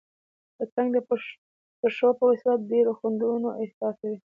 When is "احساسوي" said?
3.63-4.17